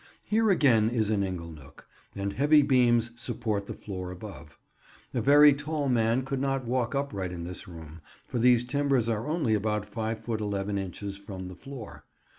Here 0.23 0.49
again 0.49 0.89
is 0.89 1.11
an 1.11 1.21
ingle 1.21 1.51
nook, 1.51 1.87
and 2.15 2.33
heavy 2.33 2.63
beams 2.63 3.11
support 3.17 3.67
the 3.67 3.75
floor 3.75 4.09
above. 4.09 4.57
A 5.13 5.21
very 5.21 5.53
tall 5.53 5.89
man 5.89 6.25
could 6.25 6.39
not 6.41 6.65
walk 6.65 6.95
upright 6.95 7.31
in 7.31 7.43
this 7.43 7.67
room, 7.67 8.01
for 8.25 8.39
these 8.39 8.65
timbers 8.65 9.07
are 9.07 9.27
only 9.27 9.53
about 9.53 9.85
5 9.85 10.21
ft. 10.25 10.39
11 10.41 10.79
inches 10.79 11.17
from 11.17 11.49
the 11.49 11.55
floor. 11.55 12.03